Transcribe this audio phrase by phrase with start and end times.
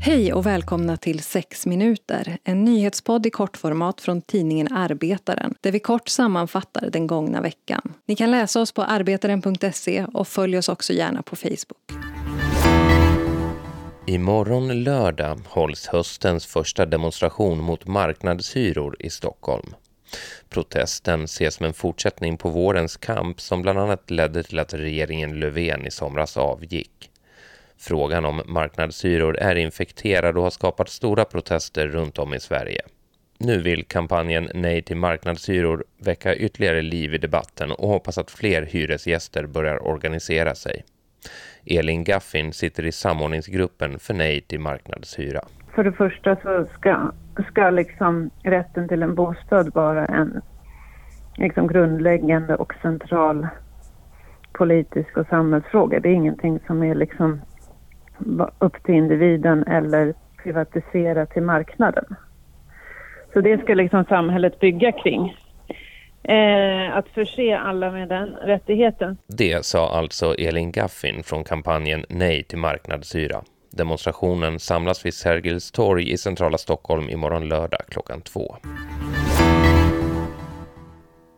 [0.00, 5.80] Hej och välkomna till 6 minuter, en nyhetspodd i kortformat från tidningen Arbetaren där vi
[5.80, 7.94] kort sammanfattar den gångna veckan.
[8.06, 11.92] Ni kan läsa oss på arbetaren.se och följ oss också gärna på Facebook.
[14.06, 19.74] Imorgon lördag hålls höstens första demonstration mot marknadshyror i Stockholm.
[20.48, 25.40] Protesten ses som en fortsättning på vårens kamp som bland annat ledde till att regeringen
[25.40, 27.10] Löfven i somras avgick.
[27.78, 32.80] Frågan om marknadshyror är infekterad och har skapat stora protester runt om i Sverige.
[33.38, 38.62] Nu vill kampanjen Nej till marknadshyror väcka ytterligare liv i debatten och hoppas att fler
[38.62, 40.84] hyresgäster börjar organisera sig.
[41.66, 45.40] Elin Gaffin sitter i samordningsgruppen för Nej till marknadshyra.
[45.74, 50.40] För det första så ska, ska liksom rätten till en bostad vara en
[51.36, 53.48] liksom grundläggande och central
[54.52, 56.00] politisk och samhällsfråga.
[56.00, 57.40] Det är ingenting som är liksom
[58.58, 62.04] upp till individen eller privatiserat till marknaden.
[63.32, 65.36] Så det ska liksom samhället bygga kring.
[66.22, 69.16] Eh, att förse alla med den rättigheten.
[69.26, 73.42] Det sa alltså Elin Gaffin från kampanjen Nej till marknadshyra.
[73.76, 78.56] Demonstrationen samlas vid Sergels torg i centrala Stockholm imorgon lördag klockan två.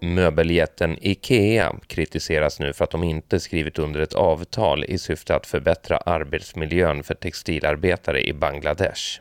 [0.00, 5.46] Möbeljätten IKEA kritiseras nu för att de inte skrivit under ett avtal i syfte att
[5.46, 9.20] förbättra arbetsmiljön för textilarbetare i Bangladesh.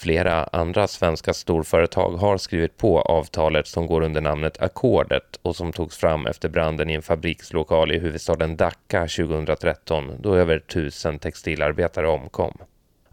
[0.00, 5.72] Flera andra svenska storföretag har skrivit på avtalet som går under namnet Ackordet och som
[5.72, 12.08] togs fram efter branden i en fabrikslokal i huvudstaden Dhaka 2013 då över tusen textilarbetare
[12.08, 12.58] omkom.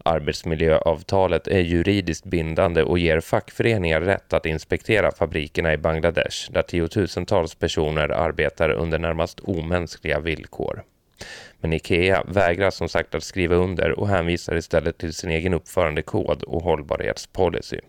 [0.04, 7.56] Arbetsmiljöavtalet är juridiskt bindande och ger fackföreningar rätt att inspektera fabrikerna i Bangladesh där tiotusentals
[7.56, 10.84] personer arbetar under närmast omänskliga villkor.
[11.66, 16.44] Men Ikea vägrar som sagt att skriva under och hänvisar istället till sin egen uppförandekod
[16.44, 17.80] och hållbarhetspolicy.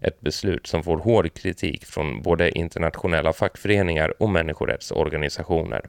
[0.00, 5.80] Ett beslut som får hård kritik från både internationella fackföreningar och människorättsorganisationer.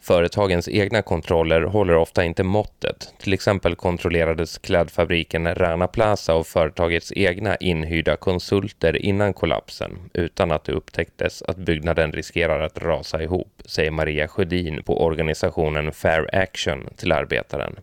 [0.00, 3.14] Företagens egna kontroller håller ofta inte måttet.
[3.18, 10.64] Till exempel kontrollerades klädfabriken Rana Plaza av företagets egna inhyrda konsulter innan kollapsen utan att
[10.64, 16.88] det upptäcktes att byggnaden riskerar att rasa ihop, säger Maria Sjödin på organisationen Fair Action
[16.96, 17.76] till Arbetaren.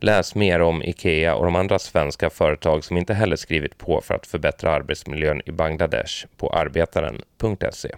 [0.00, 4.14] Läs mer om IKEA och de andra svenska företag som inte heller skrivit på för
[4.14, 7.88] att förbättra arbetsmiljön i Bangladesh på arbetaren.se.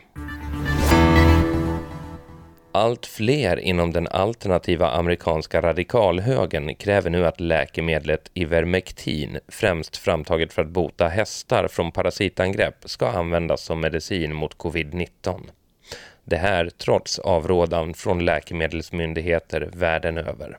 [2.77, 10.63] Allt fler inom den alternativa amerikanska radikalhögern kräver nu att läkemedlet Ivermectin, främst framtaget för
[10.63, 15.41] att bota hästar från parasitangrepp, ska användas som medicin mot covid-19.
[16.25, 20.59] Det här trots avrådan från läkemedelsmyndigheter världen över.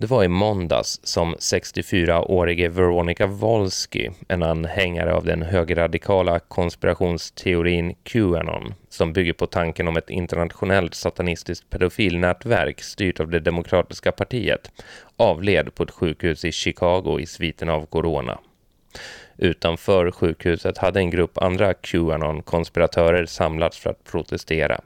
[0.00, 8.74] Det var i måndags som 64-årige Veronica Wolski, en anhängare av den högerradikala konspirationsteorin Qanon,
[8.88, 14.70] som bygger på tanken om ett internationellt satanistiskt pedofilnätverk styrt av det demokratiska partiet,
[15.16, 18.38] avled på ett sjukhus i Chicago i sviten av corona.
[19.36, 24.80] Utanför sjukhuset hade en grupp andra Qanon-konspiratörer samlats för att protestera.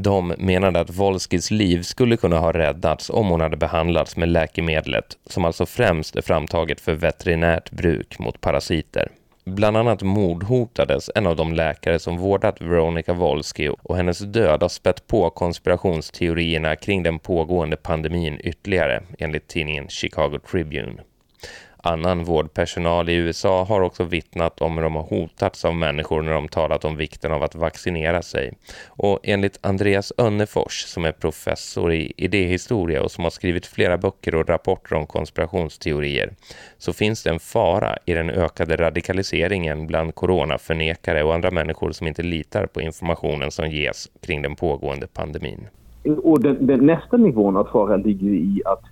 [0.00, 5.18] De menade att Volskis liv skulle kunna ha räddats om hon hade behandlats med läkemedlet,
[5.26, 9.08] som alltså främst är framtaget för veterinärt bruk mot parasiter.
[9.44, 14.68] Bland annat mordhotades en av de läkare som vårdat Veronica Volsky och hennes död har
[14.68, 21.02] spett på konspirationsteorierna kring den pågående pandemin ytterligare, enligt tidningen Chicago Tribune.
[21.86, 26.32] Annan vårdpersonal i USA har också vittnat om hur de har hotats av människor när
[26.32, 28.52] de talat om vikten av att vaccinera sig.
[28.86, 34.34] Och enligt Andreas Önnefors, som är professor i idéhistoria och som har skrivit flera böcker
[34.34, 36.32] och rapporter om konspirationsteorier,
[36.78, 42.06] så finns det en fara i den ökade radikaliseringen bland coronaförnekare och andra människor som
[42.06, 45.68] inte litar på informationen som ges kring den pågående pandemin.
[46.22, 48.82] Och den, den nästa nivån av fara ligger i att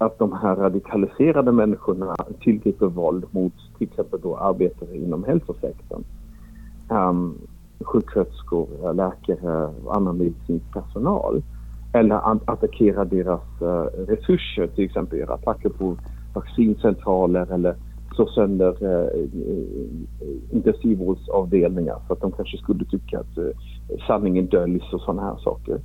[0.00, 6.04] att de här radikaliserade människorna tillgriper våld mot till exempel då arbetare inom hälsosektorn.
[6.88, 7.38] Um,
[7.80, 11.42] sjuksköterskor, läkare och annan medicinsk personal.
[11.92, 15.96] Eller att attackera deras uh, resurser, till exempel göra attacker på
[16.34, 17.74] vaccincentraler eller
[18.14, 19.28] slå sönder uh,
[20.50, 23.50] intensivvårdsavdelningar för att de kanske skulle tycka att uh,
[24.06, 25.80] sanningen döljs och sådana här saker.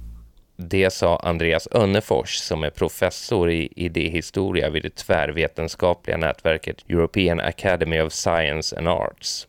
[0.57, 8.01] Det sa Andreas Önnefors som är professor i idéhistoria vid det tvärvetenskapliga nätverket European Academy
[8.01, 9.47] of Science and Arts.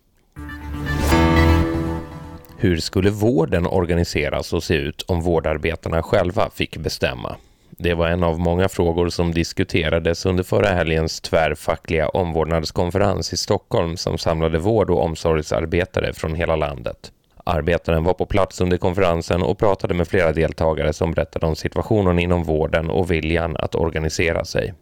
[2.58, 7.36] Hur skulle vården organiseras och se ut om vårdarbetarna själva fick bestämma?
[7.70, 13.96] Det var en av många frågor som diskuterades under förra helgens tvärfackliga omvårdnadskonferens i Stockholm
[13.96, 17.12] som samlade vård- och omsorgsarbetare från hela landet.
[17.48, 22.18] Arbetaren var på plats under konferensen och pratade med flera deltagare som berättade om situationen
[22.18, 24.74] inom vården och viljan att organisera sig.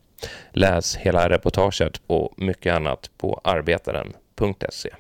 [0.52, 4.90] Läs hela reportaget och mycket annat på arbetaren.se.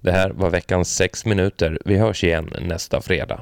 [0.00, 1.78] Det här var veckans sex minuter.
[1.84, 3.40] Vi hörs igen nästa fredag.